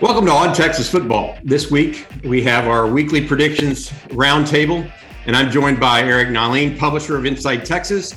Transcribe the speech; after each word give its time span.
Welcome 0.00 0.26
to 0.26 0.32
On 0.32 0.54
Texas 0.54 0.88
Football. 0.88 1.36
This 1.42 1.72
week, 1.72 2.06
we 2.22 2.40
have 2.44 2.68
our 2.68 2.86
weekly 2.86 3.26
predictions 3.26 3.90
roundtable, 4.10 4.88
and 5.26 5.34
I'm 5.34 5.50
joined 5.50 5.80
by 5.80 6.02
Eric 6.02 6.28
Nahlin, 6.28 6.78
publisher 6.78 7.16
of 7.16 7.26
Inside 7.26 7.64
Texas, 7.64 8.14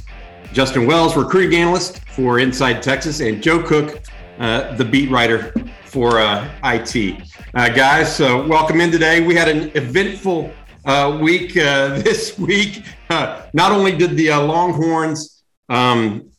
Justin 0.53 0.85
Wells, 0.85 1.17
recruiting 1.17 1.59
analyst 1.59 2.07
for 2.09 2.37
Inside 2.37 2.83
Texas, 2.83 3.19
and 3.19 3.41
Joe 3.41 3.63
Cook, 3.63 4.03
uh, 4.37 4.75
the 4.75 4.85
beat 4.85 5.09
writer 5.09 5.55
for 5.85 6.19
uh, 6.19 6.47
IT. 6.65 7.23
Uh, 7.55 7.69
guys, 7.69 8.15
so 8.15 8.45
welcome 8.45 8.79
in 8.79 8.91
today. 8.91 9.25
We 9.25 9.33
had 9.33 9.47
an 9.47 9.71
eventful 9.73 10.53
uh, 10.85 11.17
week 11.19 11.57
uh, 11.57 11.99
this 12.03 12.37
week. 12.37 12.85
Uh, 13.09 13.47
not 13.53 13.71
only 13.71 13.97
did 13.97 14.15
the 14.15 14.29
Longhorns, 14.29 15.41
um, 15.67 16.29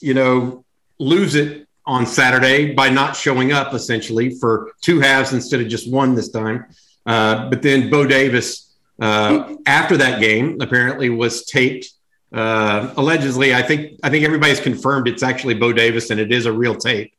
you 0.00 0.14
know, 0.14 0.64
lose 0.98 1.36
it 1.36 1.67
on 1.88 2.04
Saturday 2.04 2.74
by 2.74 2.90
not 2.90 3.16
showing 3.16 3.50
up 3.50 3.72
essentially 3.72 4.34
for 4.38 4.72
two 4.82 5.00
halves 5.00 5.32
instead 5.32 5.58
of 5.60 5.68
just 5.68 5.90
one 5.90 6.14
this 6.14 6.28
time. 6.28 6.66
Uh, 7.06 7.48
but 7.48 7.62
then 7.62 7.88
Bo 7.88 8.06
Davis, 8.06 8.76
uh, 9.00 9.54
after 9.66 9.96
that 9.96 10.20
game, 10.20 10.58
apparently 10.60 11.08
was 11.08 11.46
taped. 11.46 11.90
Uh, 12.30 12.92
allegedly, 12.98 13.54
I 13.54 13.62
think 13.62 13.98
I 14.02 14.10
think 14.10 14.26
everybody's 14.26 14.60
confirmed 14.60 15.08
it's 15.08 15.22
actually 15.22 15.54
Bo 15.54 15.72
Davis 15.72 16.10
and 16.10 16.20
it 16.20 16.30
is 16.30 16.44
a 16.44 16.52
real 16.52 16.74
tape. 16.74 17.14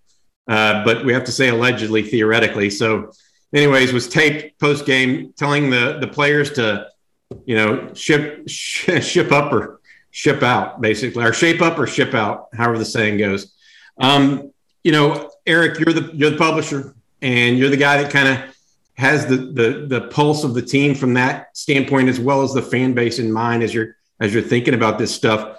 Uh, 0.47 0.85
but 0.85 1.03
we 1.03 1.13
have 1.13 1.23
to 1.23 1.31
say 1.31 1.49
allegedly, 1.49 2.03
theoretically. 2.03 2.69
So, 2.69 3.11
anyways, 3.53 3.91
was 3.91 4.07
taped 4.07 4.59
post 4.59 4.85
game, 4.85 5.33
telling 5.35 5.71
the 5.71 5.97
the 5.99 6.07
players 6.07 6.51
to, 6.53 6.89
you 7.45 7.55
know, 7.55 7.91
ship 7.95 8.47
sh- 8.47 9.01
ship 9.03 9.31
up 9.31 9.51
or 9.51 9.81
ship 10.11 10.43
out, 10.43 10.79
basically, 10.79 11.23
or 11.23 11.33
shape 11.33 11.63
up 11.63 11.79
or 11.79 11.87
ship 11.87 12.13
out, 12.13 12.49
however 12.53 12.77
the 12.77 12.85
saying 12.85 13.17
goes. 13.17 13.51
Um, 13.99 14.53
you 14.83 14.91
know, 14.91 15.31
Eric, 15.45 15.79
you're 15.79 15.93
the 15.93 16.11
you're 16.13 16.29
the 16.29 16.37
publisher, 16.37 16.95
and 17.21 17.57
you're 17.57 17.69
the 17.69 17.77
guy 17.77 18.01
that 18.01 18.11
kind 18.11 18.27
of 18.27 18.55
has 18.95 19.25
the, 19.25 19.37
the 19.37 19.85
the 19.87 20.07
pulse 20.09 20.43
of 20.43 20.53
the 20.53 20.61
team 20.61 20.95
from 20.95 21.13
that 21.15 21.55
standpoint, 21.57 22.09
as 22.09 22.19
well 22.19 22.41
as 22.41 22.53
the 22.53 22.61
fan 22.61 22.93
base 22.93 23.19
in 23.19 23.31
mind 23.31 23.63
as 23.63 23.73
you're 23.73 23.95
as 24.19 24.33
you're 24.33 24.43
thinking 24.43 24.73
about 24.73 24.97
this 24.97 25.13
stuff. 25.13 25.57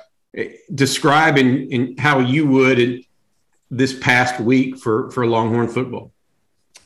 Describe 0.74 1.38
in, 1.38 1.70
in 1.72 1.96
how 1.96 2.20
you 2.20 2.46
would 2.46 2.78
in 2.78 3.04
this 3.70 3.98
past 3.98 4.40
week 4.40 4.78
for 4.78 5.10
for 5.10 5.26
Longhorn 5.26 5.68
football. 5.68 6.12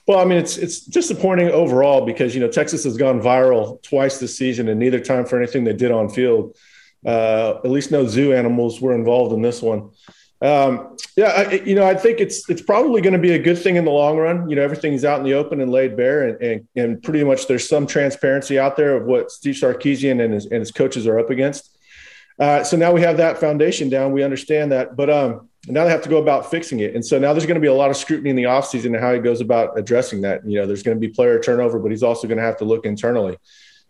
Well, 0.07 0.19
I 0.19 0.25
mean, 0.25 0.39
it's 0.39 0.59
it's 0.59 0.81
disappointing 0.81 1.49
overall 1.49 2.05
because 2.05 2.35
you 2.35 2.41
know 2.41 2.49
Texas 2.49 2.85
has 2.85 2.97
gone 2.97 3.21
viral 3.21 3.83
twice 3.83 4.19
this 4.19 4.37
season, 4.37 4.69
and 4.69 4.79
neither 4.79 5.01
time 5.01 5.25
for 5.25 5.39
anything 5.39 5.65
they 5.65 5.73
did 5.73 5.91
on 5.91 6.09
field. 6.09 6.57
Uh, 7.07 7.59
at 7.63 7.71
least 7.71 7.91
no 7.91 8.07
zoo 8.07 8.33
animals 8.33 8.81
were 8.81 8.95
involved 8.95 9.35
in 9.35 9.43
this 9.43 9.61
one. 9.61 9.91
Um, 10.45 10.99
yeah, 11.17 11.29
I, 11.29 11.53
you 11.65 11.75
know, 11.75 11.87
I 11.87 11.95
think 11.95 12.21
it's 12.21 12.49
it's 12.51 12.61
probably 12.61 13.01
going 13.01 13.15
to 13.15 13.19
be 13.19 13.33
a 13.33 13.39
good 13.39 13.57
thing 13.57 13.77
in 13.77 13.87
the 13.87 13.91
long 13.91 14.19
run. 14.19 14.49
You 14.51 14.57
know, 14.57 14.63
everything's 14.63 15.03
out 15.03 15.19
in 15.19 15.25
the 15.25 15.33
open 15.33 15.63
and 15.63 15.73
laid 15.73 15.97
bare, 15.97 16.29
and 16.29 16.43
and, 16.43 16.69
and 16.77 17.03
pretty 17.03 17.25
much 17.25 17.49
there's 17.49 17.67
some 17.67 17.87
transparency 17.87 18.59
out 18.59 18.77
there 18.77 18.95
of 18.95 19.07
what 19.07 19.31
Steve 19.31 19.55
Sarkisian 19.55 20.23
and 20.23 20.35
his, 20.35 20.45
and 20.45 20.61
his 20.61 20.71
coaches 20.71 21.07
are 21.07 21.19
up 21.19 21.31
against. 21.31 21.71
Uh, 22.39 22.63
so 22.63 22.77
now 22.77 22.93
we 22.93 23.01
have 23.01 23.17
that 23.17 23.39
foundation 23.39 23.89
down. 23.89 24.13
We 24.13 24.23
understand 24.23 24.73
that, 24.73 24.97
but 24.97 25.09
um, 25.09 25.49
now 25.67 25.85
they 25.85 25.91
have 25.91 26.03
to 26.03 26.11
go 26.11 26.19
about 26.19 26.51
fixing 26.51 26.81
it. 26.81 26.95
And 26.95 27.07
so 27.07 27.19
now 27.19 27.33
there's 27.33 27.47
going 27.47 27.55
to 27.55 27.61
be 27.61 27.69
a 27.69 27.75
lot 27.75 27.91
of 27.91 27.97
scrutiny 27.97 28.29
in 28.29 28.37
the 28.37 28.43
offseason 28.43 28.87
and 28.87 28.97
how 28.97 29.15
he 29.15 29.21
goes 29.21 29.41
about 29.41 29.79
addressing 29.79 30.21
that. 30.23 30.47
You 30.47 30.61
know, 30.61 30.67
there's 30.67 30.83
going 30.83 30.97
to 30.97 31.01
be 31.01 31.09
player 31.09 31.41
turnover, 31.41 31.79
but 31.79 31.91
he's 31.91 32.03
also 32.03 32.27
going 32.27 32.39
to 32.39 32.45
have 32.45 32.59
to 32.59 32.65
look 32.65 32.85
internally. 32.85 33.39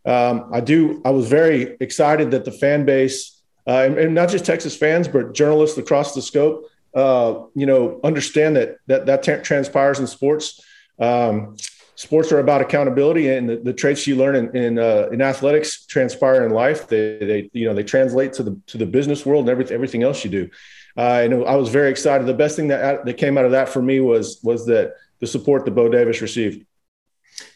Um, 0.05 0.51
I 0.53 0.61
do. 0.61 1.01
I 1.05 1.11
was 1.11 1.27
very 1.27 1.77
excited 1.81 2.31
that 2.33 2.45
the 2.45 2.53
fan 2.53 2.85
base 2.85 3.34
and, 3.67 3.99
and, 3.99 4.15
not 4.15 4.29
just 4.29 4.45
Texas 4.45 4.77
fans, 4.77 5.09
but 5.09 5.35
journalists 5.35 5.79
across 5.79 6.15
the 6.15 6.23
scope, 6.23 6.71
uh, 6.95 7.43
you 7.55 7.67
know, 7.67 8.01
understand 8.05 8.57
that 8.57 8.79
that 8.87 9.07
that 9.07 9.23
t- 9.23 9.43
transpires 9.43 9.99
in 9.99 10.07
sports. 10.07 10.61
Um, 10.99 11.57
sports 11.97 12.33
are 12.33 12.39
about 12.39 12.61
accountability, 12.61 13.29
and 13.29 13.49
the, 13.49 13.57
the 13.57 13.73
traits 13.73 14.07
you 14.07 14.17
learn 14.17 14.37
in 14.37 14.57
in, 14.57 14.79
uh, 14.79 15.09
in, 15.13 15.23
athletics 15.23 15.87
transpire 15.87 16.45
in 16.45 16.53
life. 16.53 16.89
They, 16.89 17.19
they 17.19 17.51
you 17.53 17.67
know 17.67 17.75
they 17.75 17.83
translate 17.83 18.35
to 18.35 18.43
the 18.43 18.61
to 18.69 18.79
the 18.79 18.87
business 18.87 19.25
world 19.25 19.45
and 19.45 19.51
everything 19.51 19.75
everything 19.75 20.03
else 20.03 20.25
you 20.25 20.31
do. 20.31 20.51
Uh, 20.97 21.23
and 21.25 21.35
I 21.45 21.57
was 21.57 21.71
very 21.71 21.91
excited. 21.91 22.27
The 22.27 22.35
best 22.35 22.57
thing 22.57 22.69
that 22.69 23.05
that 23.05 23.15
came 23.15 23.39
out 23.39 23.45
of 23.45 23.53
that 23.53 23.69
for 23.69 23.83
me 23.83 24.01
was 24.01 24.41
was 24.43 24.67
that 24.67 24.95
the 25.21 25.27
support 25.27 25.65
that 25.65 25.73
Bo 25.73 25.89
Davis 25.89 26.21
received. 26.21 26.67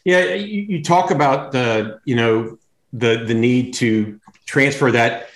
Yeah, 0.03 0.33
you, 0.33 0.61
you 0.61 0.83
talk 0.83 1.11
about 1.11 1.51
the 1.51 1.99
you 2.03 2.15
know 2.15 2.57
the 2.93 3.23
the 3.25 3.33
need 3.33 3.75
to 3.75 4.19
transfer 4.45 4.91
that 4.91 5.28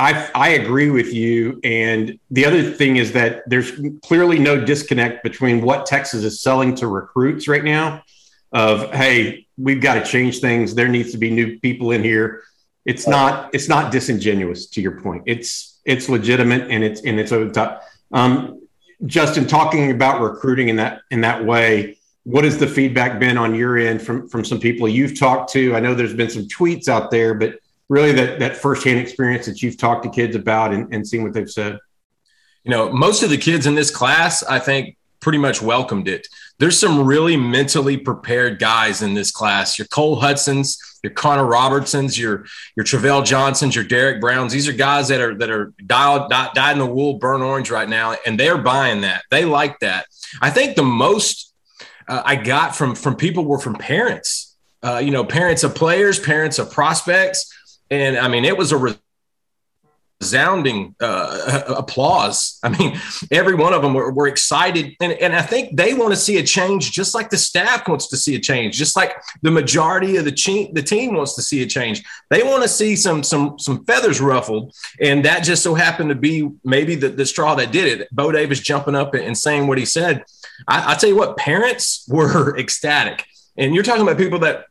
I, 0.00 0.30
I 0.34 0.48
agree 0.50 0.88
with 0.88 1.12
you. 1.12 1.60
And 1.62 2.18
the 2.30 2.46
other 2.46 2.62
thing 2.70 2.96
is 2.96 3.12
that 3.12 3.42
there's 3.46 3.70
clearly 4.02 4.38
no 4.38 4.64
disconnect 4.64 5.22
between 5.22 5.60
what 5.60 5.84
Texas 5.84 6.24
is 6.24 6.40
selling 6.40 6.74
to 6.76 6.86
recruits 6.86 7.46
right 7.46 7.62
now 7.62 8.02
of, 8.50 8.90
hey, 8.94 9.46
we've 9.58 9.82
got 9.82 9.94
to 9.94 10.04
change 10.04 10.38
things. 10.40 10.74
There 10.74 10.88
needs 10.88 11.12
to 11.12 11.18
be 11.18 11.30
new 11.30 11.60
people 11.60 11.90
in 11.90 12.02
here. 12.02 12.42
It's 12.86 13.06
not 13.06 13.54
it's 13.54 13.68
not 13.68 13.92
disingenuous 13.92 14.66
to 14.70 14.80
your 14.80 15.02
point. 15.02 15.24
It's 15.26 15.78
it's 15.84 16.08
legitimate 16.08 16.70
and 16.70 16.82
it's 16.82 17.02
and 17.02 17.20
it's 17.20 17.30
over 17.30 17.50
top. 17.50 17.82
Um, 18.10 18.62
Justin, 19.04 19.46
talking 19.46 19.90
about 19.90 20.22
recruiting 20.22 20.70
in 20.70 20.76
that 20.76 21.02
in 21.10 21.20
that 21.20 21.44
way, 21.44 21.98
what 22.24 22.44
has 22.44 22.56
the 22.56 22.66
feedback 22.66 23.20
been 23.20 23.36
on 23.36 23.54
your 23.54 23.76
end 23.76 24.00
from 24.00 24.26
from 24.30 24.46
some 24.46 24.60
people 24.60 24.88
you've 24.88 25.18
talked 25.18 25.52
to? 25.52 25.76
I 25.76 25.80
know 25.80 25.94
there's 25.94 26.14
been 26.14 26.30
some 26.30 26.44
tweets 26.44 26.88
out 26.88 27.10
there, 27.10 27.34
but 27.34 27.58
really 27.90 28.12
that 28.12 28.38
that 28.38 28.56
firsthand 28.56 28.98
experience 28.98 29.44
that 29.44 29.60
you've 29.60 29.76
talked 29.76 30.04
to 30.04 30.10
kids 30.10 30.34
about 30.34 30.72
and, 30.72 30.94
and 30.94 31.06
seen 31.06 31.22
what 31.22 31.34
they've 31.34 31.50
said? 31.50 31.78
You 32.64 32.70
know, 32.70 32.90
most 32.90 33.22
of 33.22 33.28
the 33.28 33.36
kids 33.36 33.66
in 33.66 33.74
this 33.74 33.90
class, 33.90 34.42
I 34.42 34.58
think, 34.58 34.96
pretty 35.18 35.38
much 35.38 35.60
welcomed 35.60 36.08
it. 36.08 36.26
There's 36.58 36.78
some 36.78 37.04
really 37.04 37.36
mentally 37.36 37.96
prepared 37.96 38.58
guys 38.58 39.02
in 39.02 39.14
this 39.14 39.30
class. 39.30 39.78
Your 39.78 39.88
Cole 39.88 40.20
Hutsons, 40.20 40.78
your 41.02 41.12
Connor 41.12 41.44
Robertsons, 41.44 42.18
your 42.18 42.46
your 42.76 42.84
Travell 42.84 43.22
Johnsons, 43.22 43.74
your 43.74 43.84
Derek 43.84 44.20
Browns. 44.20 44.52
These 44.52 44.68
are 44.68 44.72
guys 44.72 45.08
that 45.08 45.20
are 45.20 45.34
that 45.38 45.50
are 45.50 45.72
dialed 45.84 46.30
dyed 46.30 46.72
in 46.72 46.78
the 46.78 46.86
wool, 46.86 47.14
burn 47.14 47.42
orange 47.42 47.70
right 47.70 47.88
now, 47.88 48.14
and 48.24 48.38
they're 48.38 48.58
buying 48.58 49.00
that. 49.02 49.24
They 49.30 49.44
like 49.44 49.80
that. 49.80 50.06
I 50.40 50.50
think 50.50 50.76
the 50.76 50.84
most 50.84 51.52
uh, 52.06 52.22
I 52.24 52.36
got 52.36 52.76
from 52.76 52.94
from 52.94 53.16
people 53.16 53.44
were 53.44 53.58
from 53.58 53.74
parents. 53.74 54.46
Uh, 54.82 54.96
you 54.96 55.10
know, 55.10 55.24
parents 55.24 55.62
of 55.62 55.74
players, 55.74 56.18
parents 56.18 56.58
of 56.58 56.70
prospects 56.70 57.52
and 57.90 58.16
I 58.16 58.28
mean, 58.28 58.44
it 58.44 58.56
was 58.56 58.72
a 58.72 58.96
resounding 60.20 60.94
uh, 61.00 61.62
applause. 61.76 62.58
I 62.62 62.68
mean, 62.68 62.98
every 63.30 63.54
one 63.54 63.72
of 63.72 63.82
them 63.82 63.94
were, 63.94 64.12
were 64.12 64.28
excited, 64.28 64.94
and, 65.00 65.12
and 65.12 65.34
I 65.34 65.42
think 65.42 65.76
they 65.76 65.94
want 65.94 66.12
to 66.12 66.16
see 66.16 66.38
a 66.38 66.42
change, 66.42 66.92
just 66.92 67.14
like 67.14 67.30
the 67.30 67.38
staff 67.38 67.88
wants 67.88 68.08
to 68.08 68.16
see 68.16 68.34
a 68.34 68.38
change, 68.38 68.76
just 68.76 68.96
like 68.96 69.14
the 69.42 69.50
majority 69.50 70.16
of 70.16 70.24
the, 70.24 70.32
che- 70.32 70.70
the 70.72 70.82
team 70.82 71.14
wants 71.14 71.34
to 71.36 71.42
see 71.42 71.62
a 71.62 71.66
change. 71.66 72.02
They 72.28 72.42
want 72.42 72.62
to 72.62 72.68
see 72.68 72.96
some 72.96 73.22
some 73.22 73.58
some 73.58 73.84
feathers 73.84 74.20
ruffled, 74.20 74.74
and 75.00 75.24
that 75.24 75.42
just 75.42 75.62
so 75.62 75.74
happened 75.74 76.10
to 76.10 76.14
be 76.14 76.48
maybe 76.64 76.94
the, 76.94 77.08
the 77.08 77.26
straw 77.26 77.54
that 77.54 77.72
did 77.72 78.00
it. 78.00 78.08
Bo 78.12 78.30
Davis 78.30 78.60
jumping 78.60 78.94
up 78.94 79.14
and 79.14 79.36
saying 79.36 79.66
what 79.66 79.78
he 79.78 79.84
said. 79.84 80.24
I, 80.68 80.92
I 80.92 80.94
tell 80.96 81.08
you 81.08 81.16
what, 81.16 81.36
parents 81.36 82.06
were 82.08 82.56
ecstatic, 82.58 83.24
and 83.56 83.74
you're 83.74 83.84
talking 83.84 84.02
about 84.02 84.18
people 84.18 84.40
that 84.40 84.66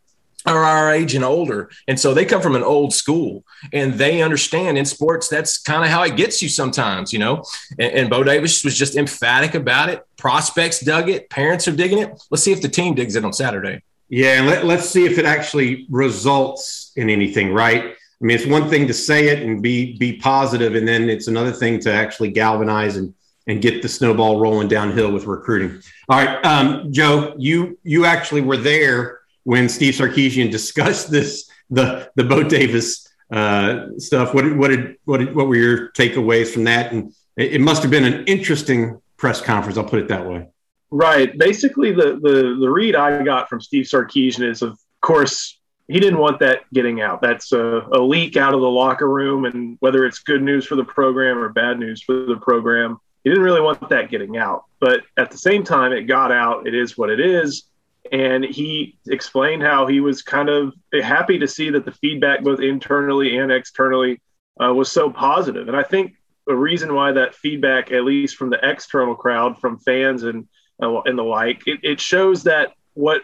are 0.46 0.64
our 0.64 0.94
age 0.94 1.16
and 1.16 1.26
older. 1.26 1.70
And 1.88 2.00
so 2.00 2.14
they 2.14 2.26
come 2.26 2.42
from 2.42 2.56
an 2.56 2.64
old 2.64 2.94
school 2.94 3.44
and 3.74 3.96
they 3.96 4.22
understand 4.22 4.78
in 4.78 4.86
sports, 4.86 5.28
that's 5.28 5.58
kind 5.58 5.84
of 5.84 5.90
how 5.90 6.04
it 6.04 6.16
gets 6.16 6.42
you 6.42 6.50
sometimes, 6.50 7.12
you 7.12 7.20
know. 7.20 7.44
And, 7.78 7.94
and 7.94 8.10
Bo 8.10 8.24
Davis 8.24 8.64
was 8.64 8.78
just 8.78 8.96
emphatic 8.96 9.54
about 9.54 9.90
it. 9.90 10.06
Prospects 10.18 10.80
dug 10.80 11.10
it, 11.10 11.30
parents 11.30 11.68
are 11.68 11.76
digging 11.76 12.00
it. 12.00 12.22
Let's 12.32 12.44
see 12.44 12.52
if 12.52 12.62
the 12.62 12.70
team 12.70 12.96
digs 12.96 13.16
it 13.16 13.26
on 13.26 13.34
Saturday. 13.34 13.82
Yeah, 14.10 14.40
and 14.40 14.48
let, 14.48 14.66
let's 14.66 14.90
see 14.90 15.06
if 15.06 15.20
it 15.20 15.26
actually 15.26 15.86
results 15.90 16.94
in 16.96 17.10
anything, 17.10 17.54
right? 17.54 17.84
I 17.84 18.26
mean, 18.26 18.36
it's 18.36 18.48
one 18.48 18.70
thing 18.70 18.88
to 18.88 18.94
say 18.94 19.28
it 19.28 19.44
and 19.44 19.62
be 19.62 19.98
be 19.98 20.18
positive, 20.18 20.76
and 20.76 20.88
then 20.88 21.10
it's 21.10 21.28
another 21.28 21.52
thing 21.52 21.80
to 21.82 21.94
actually 21.94 22.32
galvanize 22.32 22.98
and 22.98 23.14
and 23.48 23.62
get 23.62 23.82
the 23.82 23.88
snowball 23.88 24.40
rolling 24.40 24.68
downhill 24.68 25.12
with 25.12 25.26
recruiting. 25.26 25.82
All 26.10 26.24
right, 26.24 26.44
um, 26.44 26.92
Joe, 26.92 27.36
you 27.38 27.78
you 27.84 28.06
actually 28.06 28.42
were 28.42 28.58
there 28.58 29.19
when 29.50 29.68
Steve 29.68 29.96
Sarkisian 29.96 30.52
discussed 30.52 31.10
this, 31.10 31.50
the 31.72 32.08
the 32.14 32.24
Bo 32.24 32.44
Davis 32.44 33.08
uh, 33.32 33.88
stuff. 33.98 34.36
What 34.36 34.56
what 34.56 34.68
did 34.68 34.98
what 35.06 35.18
did, 35.18 35.36
what 35.36 35.48
were 35.48 35.56
your 35.56 35.90
takeaways 35.94 36.54
from 36.54 36.66
that? 36.66 36.92
And 36.92 37.12
it, 37.36 37.54
it 37.54 37.62
must 37.62 37.82
have 37.82 37.90
been 37.90 38.06
an 38.06 38.26
interesting 38.26 39.02
press 39.18 39.42
conference. 39.42 39.76
I'll 39.76 39.90
put 39.90 40.02
it 40.02 40.08
that 40.10 40.24
way. 40.30 40.50
Right. 40.92 41.36
Basically, 41.36 41.92
the 41.92 42.20
the 42.22 42.58
the 42.62 42.70
read 42.70 42.96
I 42.96 43.24
got 43.24 43.50
from 43.50 43.60
Steve 43.60 43.86
Sarkisian 43.86 44.48
is, 44.48 44.62
of 44.62 44.78
course, 45.02 45.60
he 45.88 46.00
didn't 46.00 46.20
want 46.20 46.40
that 46.42 46.72
getting 46.72 47.02
out. 47.02 47.20
That's 47.20 47.52
a, 47.52 47.88
a 47.92 48.00
leak 48.00 48.38
out 48.38 48.54
of 48.54 48.62
the 48.62 48.70
locker 48.70 49.10
room, 49.10 49.46
and 49.46 49.78
whether 49.80 50.06
it's 50.06 50.20
good 50.20 50.44
news 50.44 50.68
for 50.68 50.76
the 50.76 50.86
program 50.86 51.40
or 51.40 51.50
bad 51.50 51.80
news 51.80 52.04
for 52.04 52.14
the 52.14 52.38
program, 52.38 53.00
he 53.24 53.32
didn't 53.32 53.44
really 53.44 53.62
want 53.62 53.90
that 53.90 54.12
getting 54.12 54.38
out. 54.38 54.66
But 54.80 55.02
at 55.18 55.32
the 55.32 55.40
same 55.40 55.64
time, 55.64 55.92
it 55.92 56.04
got 56.04 56.32
out. 56.32 56.68
It 56.68 56.76
is 56.76 57.00
what 57.00 57.10
it 57.10 57.20
is. 57.20 57.64
And 58.12 58.44
he 58.44 58.98
explained 59.08 59.64
how 59.64 59.88
he 59.88 60.00
was 60.00 60.22
kind 60.22 60.50
of 60.50 60.74
happy 61.02 61.40
to 61.40 61.48
see 61.48 61.70
that 61.72 61.86
the 61.86 61.92
feedback, 61.92 62.44
both 62.44 62.60
internally 62.60 63.38
and 63.38 63.52
externally, 63.52 64.22
uh, 64.62 64.74
was 64.74 64.92
so 64.92 65.10
positive. 65.10 65.68
And 65.68 65.78
I 65.78 65.84
think 65.84 66.16
a 66.48 66.56
reason 66.56 66.96
why 66.96 67.12
that 67.12 67.36
feedback, 67.36 67.92
at 67.92 68.04
least 68.04 68.36
from 68.36 68.50
the 68.50 68.60
external 68.64 69.16
crowd, 69.16 69.60
from 69.60 69.80
fans 69.80 70.24
and 70.24 70.48
uh, 70.82 71.02
and 71.02 71.18
the 71.18 71.24
like, 71.24 71.62
it, 71.68 71.80
it 71.84 72.00
shows 72.00 72.44
that 72.44 72.74
what 72.94 73.22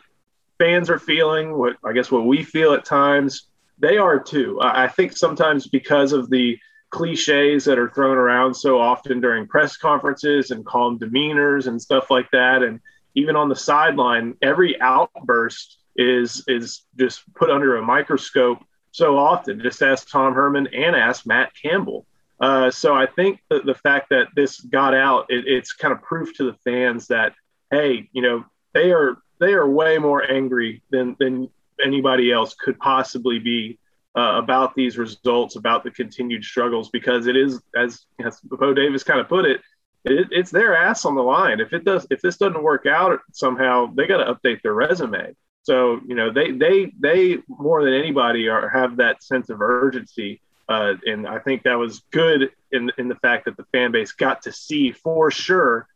fans 0.57 0.89
are 0.89 0.99
feeling, 0.99 1.57
what 1.57 1.77
I 1.83 1.93
guess 1.93 2.11
what 2.11 2.25
we 2.25 2.43
feel 2.43 2.73
at 2.73 2.85
times, 2.85 3.47
they 3.79 3.97
are 3.97 4.19
too. 4.19 4.59
I, 4.61 4.83
I 4.83 4.87
think 4.87 5.17
sometimes 5.17 5.67
because 5.67 6.13
of 6.13 6.29
the 6.29 6.57
cliches 6.91 7.65
that 7.65 7.79
are 7.79 7.89
thrown 7.89 8.17
around 8.17 8.53
so 8.53 8.79
often 8.79 9.19
during 9.19 9.47
press 9.47 9.75
conferences 9.75 10.51
and 10.51 10.65
calm 10.65 10.99
demeanors 10.99 11.67
and 11.67 11.81
stuff 11.81 12.09
like 12.09 12.29
that, 12.31 12.61
and 12.63 12.79
even 13.15 13.35
on 13.35 13.49
the 13.49 13.55
sideline, 13.55 14.35
every 14.41 14.79
outburst 14.81 15.77
is 15.95 16.43
is 16.47 16.83
just 16.97 17.23
put 17.33 17.49
under 17.49 17.77
a 17.77 17.81
microscope 17.81 18.59
so 18.91 19.17
often. 19.17 19.61
Just 19.61 19.81
ask 19.81 20.09
Tom 20.09 20.33
Herman 20.33 20.67
and 20.73 20.95
ask 20.95 21.25
Matt 21.25 21.51
Campbell. 21.61 22.05
Uh, 22.39 22.69
so 22.69 22.93
I 22.93 23.05
think 23.05 23.39
the 23.49 23.79
fact 23.81 24.09
that 24.09 24.27
this 24.35 24.59
got 24.59 24.93
out, 24.93 25.25
it, 25.29 25.47
it's 25.47 25.73
kind 25.73 25.93
of 25.93 26.01
proof 26.01 26.33
to 26.35 26.43
the 26.43 26.57
fans 26.65 27.07
that 27.07 27.33
hey, 27.71 28.09
you 28.11 28.21
know, 28.21 28.45
they 28.73 28.91
are 28.91 29.17
they 29.39 29.53
are 29.53 29.69
way 29.69 29.97
more 29.97 30.29
angry 30.29 30.81
than 30.91 31.15
than 31.19 31.49
anybody 31.83 32.31
else 32.31 32.55
could 32.55 32.77
possibly 32.79 33.39
be 33.39 33.79
uh, 34.15 34.39
about 34.41 34.75
these 34.75 34.97
results, 34.97 35.55
about 35.55 35.83
the 35.83 35.91
continued 35.91 36.43
struggles, 36.43 36.89
because 36.89 37.27
it 37.27 37.35
is, 37.35 37.61
as, 37.75 38.05
as 38.25 38.39
Bo 38.41 38.73
Davis 38.73 39.03
kind 39.03 39.19
of 39.19 39.27
put 39.27 39.45
it, 39.45 39.61
it, 40.05 40.27
it's 40.31 40.51
their 40.51 40.75
ass 40.75 41.05
on 41.05 41.15
the 41.15 41.21
line. 41.21 41.59
If 41.59 41.73
it 41.73 41.83
does, 41.83 42.05
if 42.09 42.21
this 42.21 42.37
doesn't 42.37 42.61
work 42.61 42.85
out 42.85 43.19
somehow, 43.33 43.87
they 43.93 44.07
got 44.07 44.23
to 44.23 44.33
update 44.33 44.61
their 44.61 44.73
resume. 44.73 45.35
So 45.63 45.99
you 46.07 46.15
know, 46.15 46.31
they 46.31 46.51
they 46.51 46.91
they 46.99 47.39
more 47.47 47.83
than 47.83 47.93
anybody 47.93 48.47
are 48.47 48.69
have 48.69 48.97
that 48.97 49.23
sense 49.23 49.49
of 49.49 49.61
urgency, 49.61 50.41
uh, 50.69 50.93
and 51.05 51.27
I 51.27 51.39
think 51.39 51.63
that 51.63 51.75
was 51.75 52.03
good 52.11 52.51
in 52.71 52.91
in 52.97 53.07
the 53.07 53.15
fact 53.15 53.45
that 53.45 53.57
the 53.57 53.65
fan 53.71 53.91
base 53.91 54.11
got 54.11 54.43
to 54.43 54.51
see 54.51 54.91
for 54.91 55.31
sure 55.31 55.87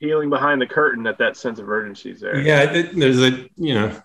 peeling 0.00 0.28
behind 0.28 0.60
the 0.60 0.66
curtain 0.66 1.04
that 1.04 1.18
that 1.18 1.36
sense 1.36 1.60
of 1.60 1.68
urgency 1.70 2.10
is 2.10 2.20
there. 2.20 2.40
Yeah, 2.40 2.72
it, 2.72 2.96
there's 2.96 3.22
a 3.22 3.48
you 3.56 3.74
know 3.74 4.02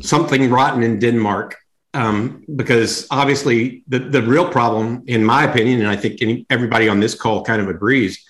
something 0.00 0.48
rotten 0.48 0.84
in 0.84 1.00
Denmark 1.00 1.56
um, 1.94 2.44
because 2.54 3.06
obviously 3.10 3.82
the 3.88 3.98
the 3.98 4.22
real 4.22 4.48
problem, 4.48 5.02
in 5.06 5.24
my 5.24 5.44
opinion, 5.44 5.80
and 5.80 5.88
I 5.88 5.96
think 5.96 6.22
any, 6.22 6.46
everybody 6.48 6.88
on 6.88 7.00
this 7.00 7.14
call 7.14 7.44
kind 7.44 7.60
of 7.60 7.68
agrees, 7.68 8.24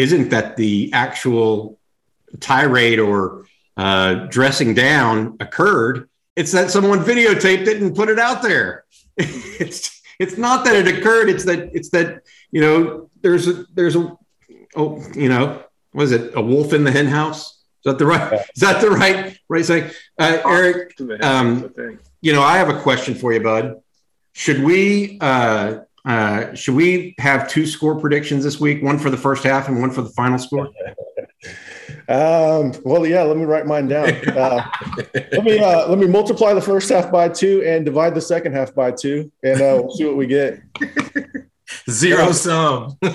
isn't 0.00 0.30
that 0.30 0.56
the 0.56 0.90
actual 0.92 1.78
tirade 2.40 2.98
or 2.98 3.44
uh, 3.76 4.26
dressing 4.26 4.74
down 4.74 5.36
occurred. 5.40 6.08
It's 6.36 6.52
that 6.52 6.70
someone 6.70 7.00
videotaped 7.00 7.66
it 7.66 7.82
and 7.82 7.94
put 7.94 8.08
it 8.08 8.18
out 8.18 8.42
there. 8.42 8.84
it's 9.16 10.00
it's 10.18 10.38
not 10.38 10.64
that 10.64 10.76
it 10.76 10.98
occurred. 10.98 11.28
It's 11.28 11.44
that 11.44 11.70
it's 11.74 11.90
that 11.90 12.22
you 12.50 12.60
know 12.60 13.10
there's 13.20 13.46
a 13.46 13.64
there's 13.74 13.96
a 13.96 14.16
oh 14.74 15.02
you 15.14 15.28
know 15.28 15.62
was 15.92 16.12
it 16.12 16.32
a 16.34 16.40
wolf 16.40 16.72
in 16.72 16.84
the 16.84 16.92
hen 16.92 17.06
house? 17.06 17.58
Is 17.84 17.92
that 17.92 17.98
the 17.98 18.06
right? 18.06 18.32
Is 18.54 18.60
that 18.60 18.80
the 18.80 18.90
right 18.90 19.38
right 19.48 19.64
saying? 19.64 19.90
Uh, 20.18 20.38
Eric, 20.46 20.94
um, 21.22 21.74
you 22.20 22.32
know, 22.32 22.42
I 22.42 22.58
have 22.58 22.68
a 22.68 22.80
question 22.80 23.14
for 23.14 23.32
you, 23.32 23.42
bud. 23.42 23.82
Should 24.32 24.62
we 24.62 25.18
uh, 25.20 25.80
uh, 26.04 26.54
should 26.54 26.74
we 26.74 27.14
have 27.18 27.48
two 27.48 27.66
score 27.66 28.00
predictions 28.00 28.44
this 28.44 28.58
week? 28.58 28.82
One 28.82 28.98
for 28.98 29.10
the 29.10 29.16
first 29.16 29.44
half 29.44 29.68
and 29.68 29.80
one 29.80 29.90
for 29.90 30.02
the 30.02 30.10
final 30.10 30.38
score. 30.38 30.70
Um, 32.08 32.72
well, 32.84 33.06
yeah. 33.06 33.22
Let 33.22 33.36
me 33.36 33.44
write 33.44 33.66
mine 33.66 33.86
down. 33.86 34.08
Uh, 34.26 34.68
let 35.14 35.44
me 35.44 35.60
uh, 35.60 35.88
let 35.88 35.96
me 35.96 36.08
multiply 36.08 36.52
the 36.52 36.60
first 36.60 36.88
half 36.88 37.12
by 37.12 37.28
two 37.28 37.62
and 37.64 37.84
divide 37.84 38.16
the 38.16 38.20
second 38.20 38.52
half 38.52 38.74
by 38.74 38.90
two, 38.90 39.30
and 39.44 39.60
uh, 39.60 39.80
we'll 39.80 39.94
see 39.94 40.04
what 40.04 40.16
we 40.16 40.26
get. 40.26 40.60
Zero 41.88 42.32
sum. 42.32 42.98
I'm 43.02 43.14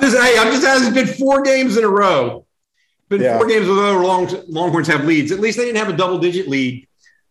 just, 0.00 0.16
hey, 0.16 0.38
I'm 0.38 0.50
just 0.52 0.64
asking. 0.64 0.86
It's 0.86 0.94
been 0.94 1.18
four 1.18 1.42
games 1.42 1.76
in 1.76 1.84
a 1.84 1.88
row. 1.88 2.46
Been 3.10 3.20
yeah. 3.20 3.36
four 3.36 3.46
games 3.46 3.68
with 3.68 3.78
other 3.78 4.00
long, 4.00 4.28
Longhorns 4.48 4.88
have 4.88 5.04
leads. 5.04 5.32
At 5.32 5.40
least 5.40 5.58
they 5.58 5.66
didn't 5.66 5.78
have 5.78 5.92
a 5.92 5.96
double 5.96 6.18
digit 6.18 6.48
lead. 6.48 6.85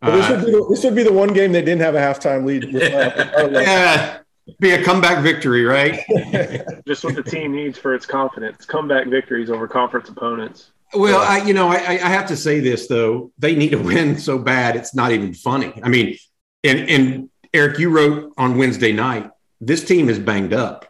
Well, 0.05 0.17
this, 0.17 0.29
would 0.29 0.41
the, 0.41 0.67
this, 0.69 0.83
would 0.83 0.95
be 0.95 1.03
the, 1.03 1.13
one 1.13 1.33
game 1.33 1.51
they 1.51 1.61
didn't 1.61 1.81
have 1.81 1.95
a 1.95 1.99
halftime 1.99 2.45
lead. 2.45 2.71
With, 2.73 2.93
uh, 2.93 3.49
yeah, 3.51 4.19
be 4.59 4.71
a 4.71 4.83
comeback 4.83 5.23
victory, 5.23 5.63
right? 5.65 5.99
Just 6.87 7.03
what 7.03 7.15
the 7.15 7.23
team 7.23 7.53
needs 7.55 7.77
for 7.77 7.93
its 7.93 8.05
confidence: 8.05 8.65
comeback 8.65 9.07
victories 9.07 9.49
over 9.49 9.67
conference 9.67 10.09
opponents. 10.09 10.71
Well, 10.93 11.19
I, 11.21 11.45
you 11.45 11.53
know, 11.53 11.67
I, 11.69 11.77
I 11.77 12.09
have 12.09 12.27
to 12.27 12.37
say 12.37 12.59
this 12.59 12.87
though: 12.87 13.31
they 13.37 13.55
need 13.55 13.69
to 13.69 13.79
win 13.79 14.17
so 14.17 14.37
bad 14.37 14.75
it's 14.75 14.93
not 14.93 15.11
even 15.11 15.33
funny. 15.33 15.73
I 15.83 15.89
mean, 15.89 16.17
and 16.63 16.89
and 16.89 17.29
Eric, 17.53 17.79
you 17.79 17.89
wrote 17.89 18.33
on 18.37 18.57
Wednesday 18.57 18.91
night, 18.91 19.31
this 19.61 19.83
team 19.83 20.09
is 20.09 20.19
banged 20.19 20.53
up. 20.53 20.85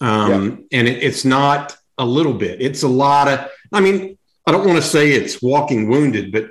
Um, 0.00 0.66
yeah. 0.72 0.78
And 0.78 0.88
it, 0.88 1.02
it's 1.02 1.24
not 1.24 1.76
a 1.98 2.04
little 2.04 2.34
bit, 2.34 2.60
it's 2.60 2.82
a 2.82 2.88
lot 2.88 3.28
of, 3.28 3.48
I 3.72 3.80
mean, 3.80 4.18
I 4.46 4.52
don't 4.52 4.66
want 4.66 4.76
to 4.76 4.82
say 4.82 5.12
it's 5.12 5.42
walking 5.42 5.88
wounded, 5.88 6.32
but 6.32 6.50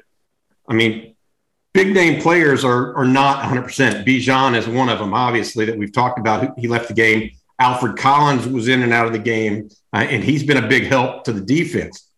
I 0.67 0.73
mean, 0.73 1.15
big 1.73 1.93
name 1.93 2.21
players 2.21 2.63
are, 2.63 2.95
are 2.95 3.05
not 3.05 3.43
100%. 3.43 4.05
Bijan 4.05 4.57
is 4.57 4.67
one 4.67 4.89
of 4.89 4.99
them, 4.99 5.13
obviously, 5.13 5.65
that 5.65 5.77
we've 5.77 5.93
talked 5.93 6.19
about. 6.19 6.57
He 6.57 6.67
left 6.67 6.87
the 6.87 6.93
game. 6.93 7.31
Alfred 7.59 7.97
Collins 7.97 8.47
was 8.47 8.67
in 8.67 8.81
and 8.83 8.93
out 8.93 9.05
of 9.05 9.11
the 9.11 9.19
game, 9.19 9.69
uh, 9.93 9.97
and 9.97 10.23
he's 10.23 10.43
been 10.43 10.63
a 10.63 10.67
big 10.67 10.85
help 10.85 11.25
to 11.25 11.33
the 11.33 11.41
defense. 11.41 12.09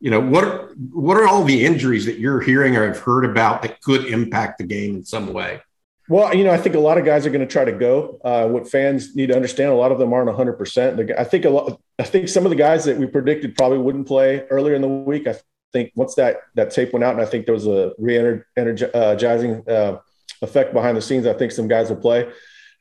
You 0.00 0.10
know, 0.10 0.20
what 0.20 0.44
are, 0.44 0.74
what 0.92 1.16
are 1.16 1.26
all 1.26 1.44
the 1.44 1.64
injuries 1.64 2.06
that 2.06 2.18
you're 2.18 2.40
hearing 2.40 2.76
or 2.76 2.86
have 2.86 2.98
heard 2.98 3.24
about 3.24 3.62
that 3.62 3.80
could 3.82 4.06
impact 4.06 4.58
the 4.58 4.64
game 4.64 4.96
in 4.96 5.04
some 5.04 5.32
way? 5.32 5.60
Well, 6.08 6.34
you 6.34 6.44
know, 6.44 6.52
I 6.52 6.58
think 6.58 6.76
a 6.76 6.80
lot 6.80 6.98
of 6.98 7.04
guys 7.04 7.26
are 7.26 7.30
going 7.30 7.46
to 7.46 7.52
try 7.52 7.64
to 7.64 7.72
go. 7.72 8.20
Uh, 8.24 8.46
what 8.46 8.70
fans 8.70 9.16
need 9.16 9.26
to 9.28 9.36
understand, 9.36 9.72
a 9.72 9.74
lot 9.74 9.90
of 9.90 9.98
them 9.98 10.12
aren't 10.12 10.28
100. 10.28 10.52
percent 10.54 11.10
I 11.18 11.24
think 11.24 11.44
a 11.44 11.50
lot. 11.50 11.80
I 11.98 12.04
think 12.04 12.28
some 12.28 12.46
of 12.46 12.50
the 12.50 12.56
guys 12.56 12.84
that 12.84 12.96
we 12.96 13.06
predicted 13.06 13.56
probably 13.56 13.78
wouldn't 13.78 14.06
play 14.06 14.46
earlier 14.48 14.74
in 14.74 14.82
the 14.82 14.88
week. 14.88 15.26
I 15.26 15.34
think 15.76 15.92
once 15.94 16.14
that 16.14 16.34
that 16.54 16.70
tape 16.70 16.92
went 16.92 17.04
out, 17.04 17.14
and 17.14 17.22
I 17.22 17.26
think 17.26 17.44
there 17.46 17.54
was 17.54 17.66
a 17.66 17.92
re-energizing 17.98 19.52
uh, 19.68 19.98
effect 20.42 20.72
behind 20.72 20.96
the 20.96 21.02
scenes. 21.02 21.26
I 21.26 21.34
think 21.34 21.52
some 21.52 21.68
guys 21.68 21.90
will 21.90 22.02
play, 22.08 22.20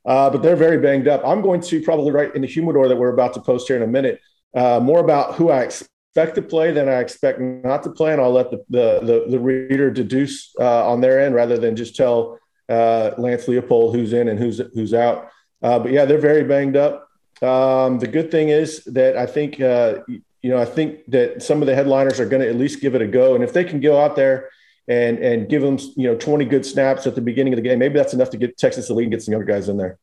uh, 0.05 0.29
but 0.29 0.41
they're 0.41 0.55
very 0.67 0.79
banged 0.87 1.07
up. 1.07 1.21
I'm 1.25 1.41
going 1.41 1.61
to 1.61 1.81
probably 1.81 2.11
write 2.11 2.35
in 2.35 2.41
the 2.41 2.47
humidor 2.47 2.87
that 2.87 2.95
we're 2.95 3.13
about 3.13 3.33
to 3.33 3.41
post 3.41 3.67
here 3.67 3.77
in 3.77 3.83
a 3.83 3.87
minute 3.87 4.21
uh, 4.55 4.79
more 4.79 4.99
about 4.99 5.35
who 5.35 5.49
I 5.49 5.63
expect 5.63 6.35
to 6.35 6.41
play 6.41 6.71
than 6.71 6.87
I 6.87 6.99
expect 6.99 7.39
not 7.41 7.83
to 7.83 7.89
play, 7.89 8.13
and 8.13 8.21
I'll 8.21 8.31
let 8.31 8.49
the 8.51 8.59
the 8.69 8.87
the, 9.09 9.17
the 9.31 9.39
reader 9.39 9.91
deduce 9.91 10.53
uh, 10.59 10.91
on 10.91 11.01
their 11.01 11.19
end 11.19 11.35
rather 11.35 11.57
than 11.57 11.75
just 11.75 11.95
tell 11.95 12.39
uh, 12.69 13.11
Lance 13.17 13.45
Leipold 13.47 13.93
who's 13.93 14.13
in 14.13 14.29
and 14.29 14.39
who's 14.39 14.61
who's 14.73 14.93
out. 14.93 15.29
Uh, 15.61 15.79
but 15.79 15.91
yeah, 15.91 16.05
they're 16.05 16.27
very 16.31 16.43
banged 16.43 16.77
up. 16.77 16.93
Um, 17.41 17.99
the 17.99 18.07
good 18.07 18.31
thing 18.31 18.47
is 18.49 18.83
that 18.85 19.17
I 19.17 19.25
think 19.25 19.59
uh, 19.59 19.99
you 20.45 20.51
know 20.51 20.59
I 20.59 20.65
think 20.65 20.99
that 21.07 21.41
some 21.41 21.63
of 21.63 21.65
the 21.65 21.73
headliners 21.73 22.19
are 22.19 22.27
going 22.27 22.43
to 22.43 22.47
at 22.47 22.55
least 22.55 22.79
give 22.79 22.93
it 22.93 23.01
a 23.01 23.07
go, 23.07 23.33
and 23.33 23.43
if 23.43 23.51
they 23.51 23.63
can 23.63 23.79
go 23.79 23.99
out 23.99 24.15
there 24.15 24.51
and 24.87 25.17
and 25.17 25.49
give 25.49 25.63
them 25.63 25.79
you 25.95 26.07
know 26.07 26.15
20 26.15 26.45
good 26.45 26.63
snaps 26.63 27.07
at 27.07 27.15
the 27.15 27.21
beginning 27.21 27.51
of 27.53 27.57
the 27.57 27.63
game, 27.63 27.79
maybe 27.79 27.95
that's 27.95 28.13
enough 28.13 28.29
to 28.29 28.37
get 28.37 28.55
Texas 28.55 28.87
the 28.87 28.93
lead 28.93 29.05
and 29.05 29.11
get 29.11 29.23
some 29.23 29.33
other 29.33 29.43
guys 29.43 29.69
in 29.69 29.77
there. 29.77 29.97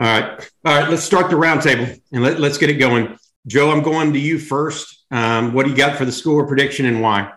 All 0.00 0.08
right, 0.08 0.50
all 0.64 0.80
right. 0.80 0.90
Let's 0.90 1.04
start 1.04 1.30
the 1.30 1.36
roundtable 1.36 2.00
and 2.10 2.20
let, 2.24 2.40
let's 2.40 2.58
get 2.58 2.68
it 2.68 2.80
going. 2.80 3.16
Joe, 3.46 3.70
I'm 3.70 3.84
going 3.84 4.12
to 4.14 4.18
you 4.18 4.40
first. 4.40 5.04
Um, 5.12 5.52
what 5.52 5.66
do 5.66 5.70
you 5.70 5.76
got 5.76 5.96
for 5.96 6.04
the 6.04 6.10
score 6.10 6.44
prediction 6.48 6.86
and 6.86 7.00
why? 7.00 7.32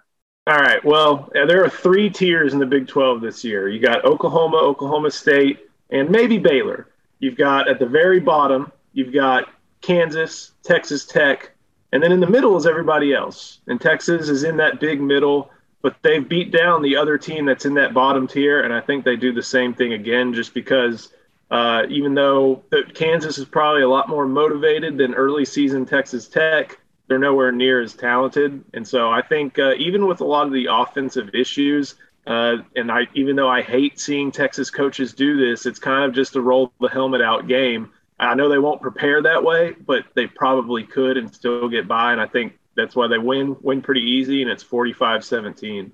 All 0.47 0.57
right. 0.57 0.83
Well, 0.83 1.29
there 1.35 1.63
are 1.63 1.69
three 1.69 2.09
tiers 2.09 2.53
in 2.53 2.57
the 2.57 2.65
Big 2.65 2.87
12 2.87 3.21
this 3.21 3.43
year. 3.43 3.69
You 3.69 3.79
got 3.79 4.05
Oklahoma, 4.05 4.57
Oklahoma 4.57 5.11
State, 5.11 5.59
and 5.91 6.09
maybe 6.09 6.39
Baylor. 6.39 6.87
You've 7.19 7.37
got 7.37 7.69
at 7.69 7.77
the 7.77 7.85
very 7.85 8.19
bottom, 8.19 8.71
you've 8.93 9.13
got 9.13 9.49
Kansas, 9.81 10.53
Texas 10.63 11.05
Tech, 11.05 11.51
and 11.91 12.01
then 12.03 12.11
in 12.11 12.19
the 12.19 12.27
middle 12.27 12.55
is 12.57 12.65
everybody 12.65 13.13
else. 13.13 13.59
And 13.67 13.79
Texas 13.79 14.29
is 14.29 14.43
in 14.43 14.57
that 14.57 14.79
big 14.79 15.01
middle, 15.01 15.51
but 15.81 15.95
they've 16.01 16.27
beat 16.27 16.51
down 16.51 16.81
the 16.81 16.97
other 16.97 17.17
team 17.17 17.45
that's 17.45 17.65
in 17.65 17.73
that 17.75 17.93
bottom 17.93 18.27
tier. 18.27 18.61
And 18.61 18.73
I 18.73 18.81
think 18.81 19.03
they 19.03 19.15
do 19.15 19.33
the 19.33 19.43
same 19.43 19.73
thing 19.73 19.93
again 19.93 20.33
just 20.33 20.53
because 20.53 21.09
uh, 21.51 21.83
even 21.89 22.13
though 22.13 22.63
Kansas 22.93 23.37
is 23.37 23.45
probably 23.45 23.81
a 23.81 23.89
lot 23.89 24.07
more 24.07 24.27
motivated 24.27 24.97
than 24.97 25.15
early 25.15 25.45
season 25.45 25.85
Texas 25.85 26.27
Tech, 26.27 26.79
they're 27.07 27.17
nowhere 27.17 27.51
near 27.51 27.81
as 27.81 27.95
talented. 27.95 28.63
And 28.73 28.87
so 28.87 29.09
I 29.09 29.23
think 29.23 29.57
uh, 29.57 29.73
even 29.77 30.05
with 30.05 30.21
a 30.21 30.25
lot 30.25 30.45
of 30.45 30.53
the 30.53 30.67
offensive 30.69 31.33
issues, 31.33 31.95
uh, 32.27 32.57
and 32.75 32.91
I 32.91 33.07
even 33.15 33.35
though 33.35 33.49
I 33.49 33.63
hate 33.63 33.99
seeing 33.99 34.31
Texas 34.31 34.69
coaches 34.69 35.13
do 35.13 35.37
this, 35.37 35.65
it's 35.65 35.79
kind 35.79 36.03
of 36.03 36.13
just 36.13 36.35
a 36.35 36.41
roll 36.41 36.71
the 36.79 36.87
helmet 36.87 37.21
out 37.21 37.47
game. 37.47 37.91
I 38.19 38.35
know 38.35 38.49
they 38.49 38.59
won't 38.59 38.81
prepare 38.81 39.21
that 39.23 39.43
way, 39.43 39.75
but 39.85 40.03
they 40.13 40.27
probably 40.27 40.83
could 40.83 41.17
and 41.17 41.33
still 41.33 41.69
get 41.69 41.87
by. 41.87 42.11
And 42.11 42.21
I 42.21 42.27
think 42.27 42.57
That's 42.75 42.95
why 42.95 43.07
they 43.07 43.17
win 43.17 43.55
win 43.61 43.81
pretty 43.81 44.01
easy, 44.01 44.41
and 44.41 44.51
it's 44.51 44.63
45-17. 44.63 45.91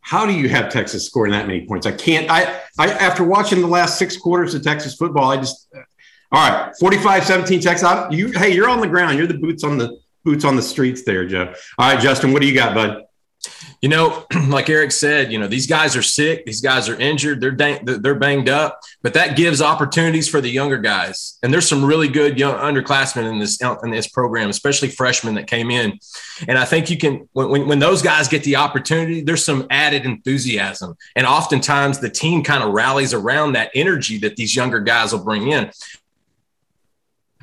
How 0.00 0.26
do 0.26 0.32
you 0.32 0.48
have 0.48 0.68
Texas 0.68 1.06
scoring 1.06 1.32
that 1.32 1.46
many 1.46 1.66
points? 1.66 1.86
I 1.86 1.92
can't. 1.92 2.28
I, 2.30 2.60
I 2.78 2.90
after 2.90 3.24
watching 3.24 3.60
the 3.60 3.68
last 3.68 3.98
six 3.98 4.16
quarters 4.16 4.54
of 4.54 4.62
Texas 4.62 4.94
football, 4.96 5.30
I 5.30 5.36
just 5.36 5.68
all 6.32 6.50
right, 6.50 6.72
45-17 6.82 7.60
Texas. 7.62 7.88
You 8.10 8.32
hey, 8.32 8.54
you're 8.54 8.68
on 8.68 8.80
the 8.80 8.88
ground. 8.88 9.18
You're 9.18 9.26
the 9.26 9.38
boots 9.38 9.64
on 9.64 9.78
the 9.78 9.98
boots 10.24 10.44
on 10.44 10.56
the 10.56 10.62
streets 10.62 11.04
there, 11.04 11.26
Joe. 11.26 11.52
All 11.78 11.92
right, 11.92 12.00
Justin, 12.00 12.32
what 12.32 12.42
do 12.42 12.48
you 12.48 12.54
got, 12.54 12.74
bud? 12.74 13.04
You 13.80 13.88
know, 13.88 14.26
like 14.48 14.68
Eric 14.70 14.92
said, 14.92 15.32
you 15.32 15.38
know 15.38 15.48
these 15.48 15.66
guys 15.66 15.96
are 15.96 16.02
sick. 16.02 16.46
These 16.46 16.60
guys 16.60 16.88
are 16.88 16.98
injured. 16.98 17.40
They're 17.40 17.50
dang, 17.50 17.84
they're 17.84 18.14
banged 18.14 18.48
up. 18.48 18.80
But 19.02 19.14
that 19.14 19.36
gives 19.36 19.60
opportunities 19.60 20.28
for 20.28 20.40
the 20.40 20.48
younger 20.48 20.78
guys. 20.78 21.38
And 21.42 21.52
there's 21.52 21.68
some 21.68 21.84
really 21.84 22.08
good 22.08 22.38
young 22.38 22.54
underclassmen 22.54 23.30
in 23.30 23.38
this 23.38 23.60
in 23.82 23.90
this 23.90 24.08
program, 24.08 24.50
especially 24.50 24.88
freshmen 24.88 25.34
that 25.34 25.46
came 25.46 25.70
in. 25.70 25.98
And 26.46 26.58
I 26.58 26.64
think 26.64 26.90
you 26.90 26.96
can 26.96 27.28
when 27.32 27.66
when 27.66 27.78
those 27.78 28.02
guys 28.02 28.28
get 28.28 28.44
the 28.44 28.56
opportunity, 28.56 29.22
there's 29.22 29.44
some 29.44 29.66
added 29.70 30.04
enthusiasm. 30.04 30.96
And 31.16 31.26
oftentimes 31.26 31.98
the 31.98 32.10
team 32.10 32.44
kind 32.44 32.62
of 32.62 32.72
rallies 32.72 33.14
around 33.14 33.54
that 33.54 33.70
energy 33.74 34.18
that 34.18 34.36
these 34.36 34.54
younger 34.54 34.80
guys 34.80 35.12
will 35.12 35.24
bring 35.24 35.48
in. 35.48 35.70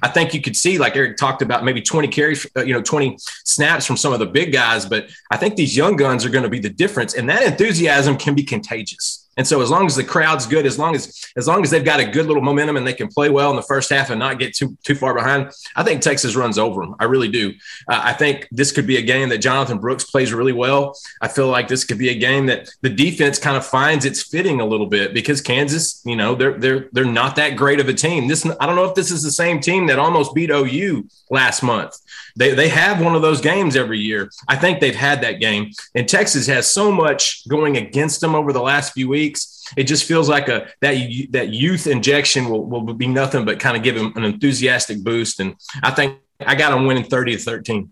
I 0.02 0.08
think 0.08 0.34
you 0.34 0.42
could 0.42 0.56
see, 0.56 0.78
like 0.78 0.96
Eric 0.96 1.18
talked 1.18 1.42
about, 1.42 1.64
maybe 1.64 1.82
20 1.82 2.08
carries, 2.08 2.48
uh, 2.56 2.64
you 2.64 2.74
know, 2.74 2.82
20 2.82 3.18
snaps 3.20 3.86
from 3.86 3.98
some 3.98 4.14
of 4.14 4.20
the 4.20 4.26
big 4.26 4.52
guys. 4.52 4.86
But 4.86 5.10
I 5.32 5.38
think 5.38 5.56
these 5.56 5.76
young 5.76 5.96
guns 5.96 6.26
are 6.26 6.30
going 6.30 6.44
to 6.44 6.50
be 6.50 6.60
the 6.60 6.70
difference. 6.70 7.16
And 7.16 7.30
that 7.30 7.44
enthusiasm 7.44 8.18
can 8.18 8.36
be 8.36 8.44
contagious. 8.44 9.29
And 9.40 9.48
so 9.48 9.62
as 9.62 9.70
long 9.70 9.86
as 9.86 9.96
the 9.96 10.04
crowd's 10.04 10.46
good, 10.46 10.66
as 10.66 10.78
long 10.78 10.96
as 10.96 11.24
as 11.38 11.48
long 11.48 11.64
as 11.64 11.72
they've 11.72 11.84
got 11.84 12.02
a 12.02 12.06
good 12.06 12.26
little 12.26 12.44
momentum 12.44 12.76
and 12.76 12.86
they 12.86 12.94
can 12.94 13.08
play 13.08 13.30
well 13.30 13.50
in 13.52 13.56
the 13.56 13.62
first 13.62 13.90
half 13.90 14.10
and 14.10 14.20
not 14.20 14.38
get 14.38 14.54
too 14.54 14.78
too 14.84 14.96
far 14.96 15.14
behind, 15.14 15.50
I 15.78 15.84
think 15.84 16.02
Texas 16.02 16.36
runs 16.36 16.58
over 16.58 16.82
them. 16.82 16.96
I 17.00 17.06
really 17.06 17.30
do. 17.30 17.54
Uh, 17.88 18.02
I 18.04 18.12
think 18.12 18.50
this 18.52 18.74
could 18.74 18.86
be 18.86 18.98
a 18.98 19.02
game 19.02 19.30
that 19.30 19.38
Jonathan 19.38 19.78
Brooks 19.78 20.04
plays 20.04 20.34
really 20.34 20.52
well. 20.52 20.94
I 21.22 21.30
feel 21.30 21.48
like 21.48 21.70
this 21.70 21.86
could 21.86 21.98
be 21.98 22.10
a 22.10 22.16
game 22.16 22.48
that 22.48 22.70
the 22.82 22.90
defense 22.90 23.40
kind 23.40 23.56
of 23.56 23.66
finds 23.66 24.04
its 24.04 24.24
fitting 24.24 24.60
a 24.60 24.66
little 24.66 24.88
bit 24.88 25.14
because 25.14 25.40
Kansas, 25.40 26.02
you 26.06 26.18
know, 26.18 26.36
they're 26.36 26.60
they're 26.60 26.90
they're 26.92 27.06
not 27.06 27.38
that 27.38 27.56
great 27.56 27.80
of 27.80 27.88
a 27.88 27.94
team. 27.94 28.28
This 28.28 28.46
I 28.46 28.66
don't 28.66 28.76
know 28.76 28.90
if 28.90 28.96
this 28.96 29.10
is 29.10 29.24
the 29.24 29.32
same 29.32 29.62
team 29.62 29.88
that 29.88 30.00
almost 30.00 30.36
beat 30.36 30.50
OU 30.50 31.08
last 31.30 31.64
month. 31.64 31.96
They, 32.36 32.54
they 32.54 32.70
have 32.70 33.02
one 33.02 33.16
of 33.16 33.22
those 33.22 33.42
games 33.42 33.76
every 33.76 34.00
year. 34.00 34.30
I 34.48 34.56
think 34.56 34.80
they've 34.80 34.96
had 34.96 35.22
that 35.22 35.40
game. 35.40 35.72
And 35.96 36.08
Texas 36.08 36.48
has 36.48 36.70
so 36.70 36.92
much 36.92 37.48
going 37.48 37.76
against 37.78 38.22
them 38.22 38.34
over 38.36 38.54
the 38.54 38.62
last 38.62 38.94
few 38.94 39.10
weeks. 39.10 39.29
It 39.78 39.84
just 39.84 40.06
feels 40.06 40.30
like 40.30 40.48
a 40.48 40.68
that 40.82 40.96
that 41.32 41.50
youth 41.50 41.88
injection 41.88 42.50
will, 42.50 42.66
will 42.66 42.94
be 42.94 43.08
nothing 43.08 43.46
but 43.46 43.60
kind 43.60 43.78
of 43.78 43.84
give 43.84 43.96
them 43.96 44.14
an 44.16 44.24
enthusiastic 44.24 45.04
boost. 45.04 45.40
And 45.40 45.56
I 45.84 45.92
think 45.92 46.20
I 46.40 46.56
got 46.56 46.72
them 46.72 46.86
winning 46.86 47.04
30 47.04 47.38
to 47.38 47.42
13. 47.42 47.92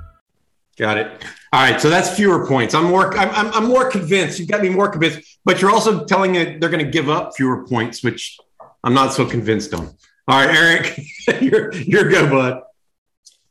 Got 0.77 0.97
it. 0.97 1.07
All 1.53 1.61
right, 1.61 1.81
so 1.81 1.89
that's 1.89 2.15
fewer 2.15 2.47
points. 2.47 2.73
I'm 2.73 2.85
more. 2.85 3.15
I'm, 3.17 3.29
I'm, 3.29 3.53
I'm 3.53 3.67
more 3.67 3.89
convinced. 3.89 4.39
You've 4.39 4.47
got 4.47 4.61
me 4.61 4.69
more 4.69 4.87
convinced, 4.89 5.39
but 5.43 5.61
you're 5.61 5.71
also 5.71 6.05
telling 6.05 6.35
it 6.35 6.59
they're 6.61 6.69
going 6.69 6.83
to 6.83 6.89
give 6.89 7.09
up 7.09 7.35
fewer 7.35 7.67
points, 7.67 8.03
which 8.03 8.37
I'm 8.83 8.93
not 8.93 9.13
so 9.13 9.25
convinced 9.25 9.73
on. 9.73 9.87
All 10.27 10.45
right, 10.45 10.55
Eric, 10.55 10.99
you're 11.41 11.73
you're 11.73 12.09
go, 12.09 12.29
bud. 12.29 12.63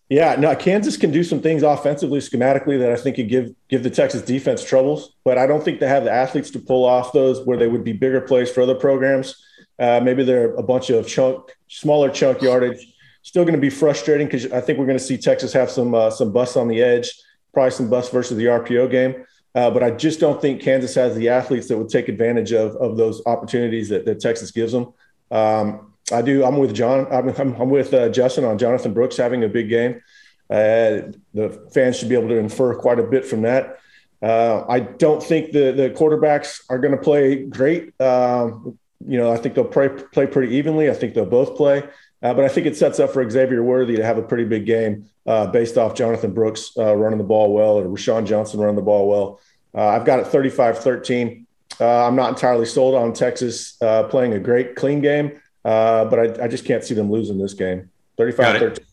Yeah, 0.08 0.34
no, 0.36 0.56
Kansas 0.56 0.96
can 0.96 1.12
do 1.12 1.22
some 1.22 1.40
things 1.40 1.62
offensively, 1.62 2.18
schematically 2.18 2.80
that 2.80 2.90
I 2.90 2.96
think 2.96 3.16
could 3.16 3.28
give 3.28 3.54
give 3.68 3.82
the 3.82 3.90
Texas 3.90 4.22
defense 4.22 4.64
troubles, 4.64 5.12
but 5.24 5.38
I 5.38 5.46
don't 5.46 5.62
think 5.62 5.78
they 5.78 5.86
have 5.86 6.04
the 6.04 6.10
athletes 6.10 6.50
to 6.52 6.58
pull 6.58 6.84
off 6.84 7.12
those 7.12 7.46
where 7.46 7.58
they 7.58 7.68
would 7.68 7.84
be 7.84 7.92
bigger 7.92 8.20
plays 8.20 8.50
for 8.50 8.62
other 8.62 8.74
programs. 8.74 9.36
Uh, 9.78 10.00
maybe 10.02 10.24
they're 10.24 10.54
a 10.56 10.62
bunch 10.62 10.90
of 10.90 11.06
chunk, 11.06 11.56
smaller 11.68 12.10
chunk 12.10 12.42
yardage 12.42 12.92
still 13.30 13.44
going 13.44 13.54
to 13.54 13.60
be 13.60 13.70
frustrating 13.70 14.26
because 14.26 14.50
I 14.50 14.60
think 14.60 14.80
we're 14.80 14.86
going 14.86 14.98
to 14.98 15.04
see 15.04 15.16
Texas 15.16 15.52
have 15.52 15.70
some 15.70 15.94
uh, 15.94 16.10
some 16.10 16.32
busts 16.32 16.56
on 16.56 16.66
the 16.66 16.82
edge, 16.82 17.12
probably 17.54 17.70
some 17.70 17.88
busts 17.88 18.12
versus 18.12 18.36
the 18.36 18.46
RPO 18.46 18.90
game. 18.90 19.24
Uh, 19.54 19.70
but 19.70 19.84
I 19.84 19.92
just 19.92 20.18
don't 20.18 20.42
think 20.42 20.60
Kansas 20.60 20.96
has 20.96 21.14
the 21.14 21.28
athletes 21.28 21.68
that 21.68 21.78
would 21.78 21.88
take 21.88 22.08
advantage 22.08 22.52
of, 22.52 22.74
of 22.76 22.96
those 22.96 23.22
opportunities 23.26 23.88
that, 23.88 24.04
that 24.04 24.20
Texas 24.20 24.50
gives 24.50 24.72
them. 24.72 24.92
Um, 25.30 25.92
I 26.12 26.22
do. 26.22 26.44
I'm 26.44 26.56
with 26.56 26.74
John. 26.74 27.06
I'm, 27.12 27.28
I'm, 27.28 27.54
I'm 27.54 27.70
with 27.70 27.94
uh, 27.94 28.08
Justin 28.08 28.44
on 28.44 28.58
Jonathan 28.58 28.92
Brooks 28.92 29.16
having 29.16 29.44
a 29.44 29.48
big 29.48 29.68
game. 29.68 30.02
Uh, 30.50 31.14
the 31.32 31.68
fans 31.72 31.96
should 31.98 32.08
be 32.08 32.16
able 32.16 32.28
to 32.28 32.36
infer 32.36 32.74
quite 32.74 32.98
a 32.98 33.04
bit 33.04 33.24
from 33.24 33.42
that. 33.42 33.78
Uh, 34.20 34.64
I 34.68 34.80
don't 34.80 35.22
think 35.22 35.52
the 35.52 35.70
the 35.70 35.90
quarterbacks 35.90 36.62
are 36.68 36.78
going 36.78 36.96
to 36.96 37.00
play 37.00 37.44
great. 37.44 37.98
Um, 38.00 38.76
you 39.06 39.18
know, 39.18 39.32
I 39.32 39.36
think 39.36 39.54
they'll 39.54 39.64
play 39.64 39.88
play 39.88 40.26
pretty 40.26 40.56
evenly. 40.56 40.90
I 40.90 40.94
think 40.94 41.14
they'll 41.14 41.26
both 41.26 41.56
play. 41.56 41.84
Uh, 42.22 42.34
but 42.34 42.44
I 42.44 42.48
think 42.48 42.66
it 42.66 42.76
sets 42.76 43.00
up 43.00 43.10
for 43.10 43.28
Xavier 43.28 43.62
Worthy 43.62 43.96
to 43.96 44.04
have 44.04 44.18
a 44.18 44.22
pretty 44.22 44.44
big 44.44 44.66
game 44.66 45.06
uh, 45.26 45.46
based 45.46 45.78
off 45.78 45.94
Jonathan 45.94 46.32
Brooks 46.32 46.72
uh, 46.76 46.94
running 46.94 47.18
the 47.18 47.24
ball 47.24 47.52
well 47.52 47.78
or 47.78 47.84
Roschon 47.84 48.26
Johnson 48.26 48.60
running 48.60 48.76
the 48.76 48.82
ball 48.82 49.08
well. 49.08 49.40
Uh, 49.74 49.88
I've 49.88 50.04
got 50.04 50.20
it 50.20 50.26
35 50.26 50.78
13. 50.78 51.46
Uh, 51.80 52.06
I'm 52.06 52.16
not 52.16 52.30
entirely 52.30 52.66
sold 52.66 52.94
on 52.94 53.14
Texas 53.14 53.80
uh, 53.80 54.02
playing 54.04 54.34
a 54.34 54.38
great, 54.38 54.76
clean 54.76 55.00
game, 55.00 55.40
but 55.62 56.18
I, 56.18 56.44
I, 56.44 56.48
just 56.48 56.66
can't 56.66 56.84
see 56.84 56.94
them 56.94 57.10
losing 57.10 57.38
this 57.38 57.54
game. 57.54 57.88
35 58.18 58.58
13. 58.58 58.86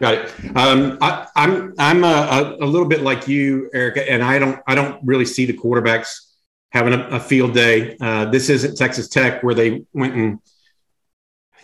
Got 0.00 0.14
it. 0.14 0.56
Um, 0.56 0.98
I, 1.00 1.26
am 1.36 1.72
I'm, 1.78 2.02
I'm 2.02 2.04
a, 2.04 2.56
a, 2.60 2.66
little 2.66 2.88
bit 2.88 3.02
like 3.02 3.28
you, 3.28 3.70
Erica, 3.72 4.10
and 4.10 4.24
I 4.24 4.40
don't 4.40 4.60
I 4.66 4.74
don't 4.74 4.98
really 5.04 5.24
see 5.24 5.44
the 5.46 5.52
quarterbacks 5.52 6.32
having 6.70 6.94
a, 6.94 7.06
a 7.10 7.20
field 7.20 7.54
day. 7.54 7.96
this 8.32 8.48
isn't 8.48 8.76
Texas 8.76 9.08
Tech 9.08 9.44
where 9.44 9.54
they 9.54 9.84
went 9.92 10.14
and 10.14 10.40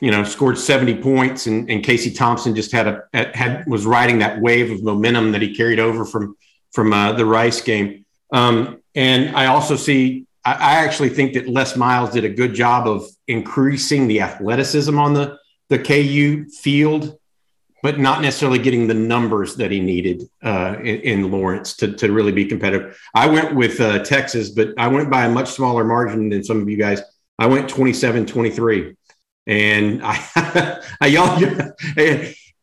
you 0.02 0.10
know, 0.10 0.24
scored 0.24 0.58
70 0.58 0.96
points, 1.00 1.46
and, 1.46 1.70
and 1.70 1.84
Casey 1.84 2.10
Thompson 2.10 2.56
just 2.56 2.72
had 2.72 2.88
a 2.88 3.04
had 3.12 3.64
was 3.68 3.86
riding 3.86 4.18
that 4.18 4.40
wave 4.40 4.72
of 4.72 4.82
momentum 4.82 5.30
that 5.30 5.40
he 5.40 5.54
carried 5.54 5.78
over 5.78 6.04
from 6.04 6.36
from 6.72 6.92
uh, 6.92 7.12
the 7.12 7.24
Rice 7.24 7.60
game. 7.60 8.04
Um, 8.32 8.82
and 8.96 9.36
I 9.36 9.46
also 9.46 9.76
see, 9.76 10.26
I, 10.44 10.54
I, 10.54 10.84
actually 10.84 11.10
think 11.10 11.34
that 11.34 11.48
Les 11.48 11.76
Miles 11.76 12.10
did 12.10 12.24
a 12.24 12.28
good 12.28 12.52
job 12.52 12.88
of 12.88 13.04
increasing 13.28 14.08
the 14.08 14.22
athleticism 14.22 14.98
on 14.98 15.14
the 15.14 15.38
the 15.68 15.78
KU 15.78 16.46
field, 16.48 17.16
but 17.84 18.00
not 18.00 18.22
necessarily 18.22 18.58
getting 18.58 18.88
the 18.88 18.94
numbers 18.94 19.54
that 19.54 19.70
he 19.70 19.78
needed 19.78 20.28
uh, 20.42 20.78
in, 20.80 21.00
in, 21.00 21.30
Lawrence 21.30 21.76
to, 21.76 21.92
to 21.92 22.10
really 22.10 22.32
be 22.32 22.46
competitive. 22.46 23.00
I 23.14 23.28
went 23.28 23.54
with 23.54 23.80
uh, 23.80 24.00
Texas, 24.00 24.50
but 24.50 24.70
I 24.78 24.88
went 24.88 25.12
by 25.12 25.26
a 25.26 25.30
much 25.30 25.50
smaller 25.50 25.84
margin 25.84 26.28
than 26.28 26.42
some 26.42 26.60
of 26.60 26.68
you 26.68 26.76
guys. 26.76 27.00
I 27.38 27.46
went 27.46 27.68
27 27.68 28.26
23. 28.26 28.96
And 29.46 30.00
I, 30.04 30.80
I 31.00 31.06
y'all, 31.06 31.38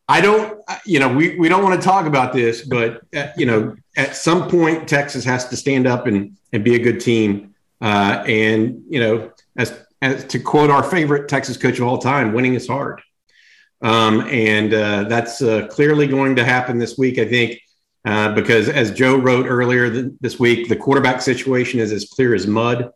I 0.08 0.20
don't, 0.20 0.60
you 0.84 0.98
know, 0.98 1.12
we, 1.12 1.38
we 1.38 1.48
don't 1.48 1.62
want 1.62 1.80
to 1.80 1.86
talk 1.86 2.06
about 2.06 2.32
this, 2.32 2.62
but 2.62 3.02
uh, 3.14 3.28
you 3.36 3.46
know, 3.46 3.76
at 3.96 4.16
some 4.16 4.48
point, 4.48 4.88
Texas 4.88 5.24
has 5.24 5.48
to 5.50 5.56
stand 5.56 5.86
up 5.86 6.06
and, 6.06 6.36
and 6.52 6.64
be 6.64 6.74
a 6.74 6.80
good 6.80 7.00
team. 7.00 7.54
Uh, 7.80 8.24
and 8.26 8.82
you 8.88 8.98
know, 8.98 9.30
as, 9.56 9.78
as 10.02 10.24
to 10.24 10.40
quote 10.40 10.70
our 10.70 10.82
favorite 10.82 11.28
Texas 11.28 11.56
coach 11.56 11.78
of 11.78 11.86
all 11.86 11.98
time, 11.98 12.32
winning 12.32 12.54
is 12.54 12.66
hard. 12.66 13.00
Um, 13.82 14.22
and 14.22 14.74
uh, 14.74 15.04
that's 15.04 15.42
uh, 15.42 15.66
clearly 15.68 16.06
going 16.06 16.36
to 16.36 16.44
happen 16.44 16.78
this 16.78 16.98
week, 16.98 17.18
I 17.18 17.26
think, 17.26 17.60
uh, 18.04 18.34
because 18.34 18.68
as 18.68 18.90
Joe 18.90 19.16
wrote 19.16 19.46
earlier 19.46 19.90
th- 19.90 20.12
this 20.20 20.38
week, 20.38 20.68
the 20.68 20.76
quarterback 20.76 21.22
situation 21.22 21.80
is 21.80 21.92
as 21.92 22.06
clear 22.06 22.34
as 22.34 22.46
mud. 22.46 22.90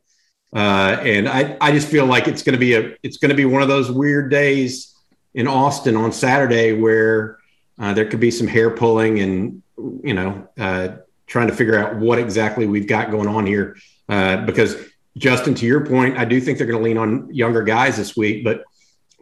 Uh, 0.55 1.01
and 1.03 1.29
I, 1.29 1.57
I 1.61 1.73
just 1.73 1.89
feel 1.89 2.07
like 2.07 2.29
it's 2.29 2.43
going 2.43 2.53
to 2.53 2.59
be 2.59 2.75
a 2.75 2.97
it's 3.03 3.17
going 3.17 3.31
to 3.31 3.35
be 3.35 3.45
one 3.45 3.61
of 3.61 3.69
those 3.69 3.91
weird 3.91 4.31
days 4.31 4.95
in 5.35 5.49
Austin 5.49 5.97
on 5.97 6.13
Saturday 6.13 6.73
where 6.73 7.39
uh, 7.79 7.93
there 7.93 8.07
could 8.07 8.21
be 8.21 8.31
some 8.31 8.47
hair 8.47 8.71
pulling 8.71 9.19
and 9.19 9.63
you 10.05 10.15
know 10.15 10.49
uh, 10.57 10.97
trying 11.27 11.49
to 11.49 11.55
figure 11.55 11.77
out 11.77 11.97
what 11.97 12.19
exactly 12.21 12.67
we've 12.67 12.87
got 12.87 13.11
going 13.11 13.27
on 13.27 13.47
here. 13.47 13.77
Uh, 14.09 14.45
because 14.45 14.77
Justin, 15.17 15.55
to 15.57 15.67
your 15.67 15.85
point, 15.85 16.19
I 16.19 16.25
do 16.25 16.41
think 16.41 16.59
they're 16.59 16.67
going 16.69 16.79
to 16.79 16.85
lean 16.85 16.99
on 16.99 17.35
younger 17.35 17.63
guys 17.63 17.97
this 17.97 18.17
week, 18.17 18.45
but 18.45 18.65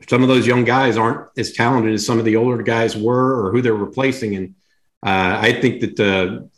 some 0.09 0.23
of 0.23 0.29
those 0.29 0.47
young 0.47 0.65
guys 0.65 0.97
aren't 0.99 1.29
as 1.39 1.53
talented 1.53 1.95
as 1.95 2.05
some 2.05 2.19
of 2.19 2.25
the 2.25 2.37
older 2.37 2.63
guys 2.63 2.97
were 2.97 3.47
or 3.47 3.53
who 3.53 3.63
they're 3.63 3.75
replacing. 3.75 4.35
And 4.37 4.55
uh, 5.03 5.39
I 5.41 5.59
think 5.61 5.81
that 5.81 6.51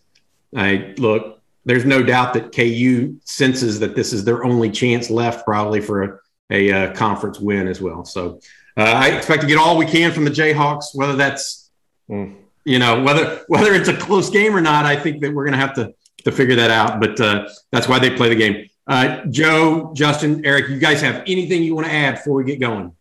I 0.56 0.94
look 0.96 1.33
there's 1.64 1.84
no 1.84 2.02
doubt 2.02 2.34
that 2.34 2.52
KU 2.52 3.16
senses 3.24 3.80
that 3.80 3.94
this 3.94 4.12
is 4.12 4.24
their 4.24 4.44
only 4.44 4.70
chance 4.70 5.10
left, 5.10 5.44
probably 5.44 5.80
for 5.80 6.02
a, 6.02 6.18
a, 6.50 6.68
a 6.68 6.76
uh, 6.90 6.94
conference 6.94 7.40
win 7.40 7.66
as 7.68 7.80
well. 7.80 8.04
So 8.04 8.40
uh, 8.76 8.82
I 8.82 9.08
expect 9.10 9.42
to 9.42 9.48
get 9.48 9.58
all 9.58 9.76
we 9.76 9.86
can 9.86 10.12
from 10.12 10.24
the 10.24 10.30
Jayhawks, 10.30 10.94
whether 10.94 11.16
that's 11.16 11.70
mm. 12.08 12.34
you 12.64 12.78
know 12.78 13.02
whether 13.02 13.44
whether 13.48 13.74
it's 13.74 13.88
a 13.88 13.96
close 13.96 14.30
game 14.30 14.54
or 14.54 14.60
not. 14.60 14.84
I 14.84 14.96
think 14.96 15.20
that 15.22 15.32
we're 15.32 15.44
going 15.44 15.58
to 15.58 15.66
have 15.66 15.74
to 15.74 15.94
to 16.24 16.32
figure 16.32 16.56
that 16.56 16.70
out. 16.70 17.00
But 17.00 17.20
uh, 17.20 17.48
that's 17.70 17.88
why 17.88 17.98
they 17.98 18.10
play 18.10 18.28
the 18.28 18.36
game. 18.36 18.68
Uh, 18.86 19.24
Joe, 19.26 19.92
Justin, 19.94 20.44
Eric, 20.44 20.68
you 20.68 20.78
guys 20.78 21.00
have 21.00 21.22
anything 21.26 21.62
you 21.62 21.74
want 21.74 21.86
to 21.86 21.92
add 21.92 22.16
before 22.16 22.34
we 22.34 22.44
get 22.44 22.60
going? 22.60 22.94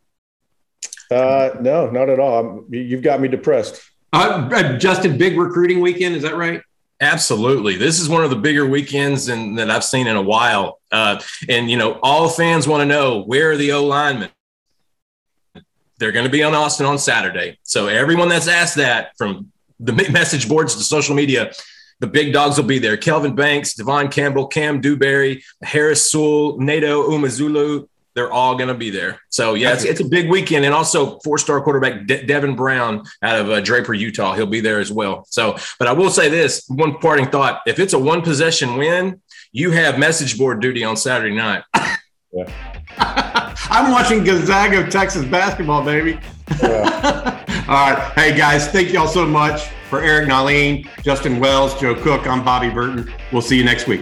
Uh, 1.12 1.52
no, 1.60 1.90
not 1.90 2.10
at 2.10 2.20
all. 2.20 2.40
I'm, 2.40 2.74
you've 2.74 3.02
got 3.02 3.20
me 3.20 3.28
depressed. 3.28 3.82
Uh, 4.14 4.78
Justin, 4.78 5.18
big 5.18 5.38
recruiting 5.38 5.82
weekend. 5.82 6.16
Is 6.16 6.24
that 6.24 6.36
right? 6.36 6.62
Absolutely. 7.04 7.76
This 7.76 8.00
is 8.00 8.08
one 8.08 8.24
of 8.24 8.30
the 8.30 8.38
bigger 8.38 8.66
weekends 8.66 9.28
in, 9.28 9.56
that 9.56 9.70
I've 9.70 9.84
seen 9.84 10.08
in 10.08 10.16
a 10.16 10.22
while. 10.22 10.80
Uh, 10.90 11.22
and, 11.50 11.70
you 11.70 11.76
know, 11.76 12.00
all 12.02 12.30
fans 12.30 12.66
want 12.66 12.80
to 12.80 12.86
know 12.86 13.24
where 13.24 13.52
are 13.52 13.58
the 13.58 13.74
O 13.74 13.86
linemen? 13.86 14.30
They're 15.98 16.14
going 16.14 16.26
to 16.26 16.32
be 16.32 16.44
on 16.44 16.56
Austin 16.56 16.86
on 16.86 16.98
Saturday. 16.98 17.60
So, 17.64 17.88
everyone 17.88 18.30
that's 18.30 18.48
asked 18.48 18.76
that 18.76 19.18
from 19.18 19.52
the 19.82 19.92
message 20.12 20.48
boards 20.48 20.76
to 20.76 20.84
social 20.84 21.14
media, 21.14 21.52
the 22.00 22.08
big 22.08 22.32
dogs 22.32 22.58
will 22.58 22.64
be 22.64 22.80
there. 22.80 22.96
Kelvin 22.96 23.36
Banks, 23.36 23.74
Devon 23.74 24.08
Campbell, 24.08 24.48
Cam 24.48 24.80
Dewberry, 24.80 25.44
Harris 25.62 26.10
Sewell, 26.10 26.58
Neto 26.58 27.10
Umeozulu, 27.10 27.90
they're 28.16 28.32
all 28.32 28.56
going 28.56 28.68
to 28.68 28.74
be 28.74 28.90
there. 28.90 29.20
So 29.30 29.56
yeah, 29.56 29.74
it's, 29.74 29.84
it's, 29.84 30.00
a 30.00 30.06
big 30.06 30.30
weekend, 30.30 30.66
and 30.66 30.74
also 30.74 31.20
four-star 31.20 31.62
quarterback 31.62 32.06
De- 32.06 32.26
Devin 32.26 32.56
Brown 32.56 33.04
out 33.22 33.40
of 33.40 33.50
uh, 33.50 33.62
Draper, 33.62 33.94
Utah, 33.94 34.34
he'll 34.34 34.46
be 34.46 34.62
there 34.62 34.80
as 34.80 34.92
well. 34.92 35.26
So, 35.30 35.58
but 35.80 35.88
I 35.88 35.94
will 35.94 36.10
say 36.10 36.30
this: 36.30 36.66
one 36.68 36.98
parting 37.00 37.28
thought: 37.28 37.62
if 37.66 37.80
it's 37.80 37.94
a 37.94 38.00
one-possession 38.00 38.78
win, 38.78 39.22
you 39.52 39.72
have 39.72 39.98
message 39.98 40.38
board 40.38 40.62
duty 40.62 40.84
on 40.84 40.98
Saturday 40.98 41.36
night. 41.36 41.64
Yeah. 42.36 43.54
I'm 43.70 43.92
watching 43.92 44.24
Gonzaga, 44.24 44.90
Texas 44.90 45.24
basketball, 45.24 45.84
baby. 45.84 46.20
Yeah. 46.62 47.66
all 47.68 47.94
right, 47.94 48.12
hey 48.16 48.36
guys, 48.36 48.68
thank 48.68 48.92
y'all 48.92 49.08
so 49.08 49.24
much 49.24 49.68
for 49.88 50.02
Eric 50.02 50.28
Nahlin, 50.28 50.88
Justin 51.04 51.40
Wells, 51.40 51.80
Joe 51.80 51.94
Cook. 51.94 52.26
I'm 52.26 52.44
Bobby 52.44 52.70
Burton. 52.70 53.14
We'll 53.32 53.44
see 53.44 53.56
you 53.56 53.64
next 53.64 53.88
week. 53.88 54.02